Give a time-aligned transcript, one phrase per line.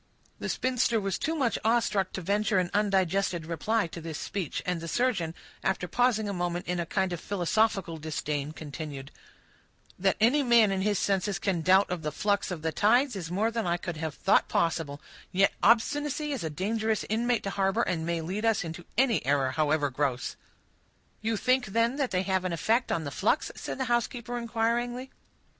[0.39, 4.63] The spinster was too much awe struck to venture an undigested reply to this speech;
[4.65, 9.11] and the surgeon, after pausing a moment in a kind of philosophical disdain, continued,—
[9.99, 13.29] "That any man in his senses can doubt of the flux of the tides is
[13.29, 17.83] more than I could have thought possible; yet obstinacy is a dangerous inmate to harbor,
[17.83, 20.35] and may lead us into any error, however gross."
[21.21, 25.11] "You think, then, they have an effect on the flux?" said the housekeeper, inquiringly.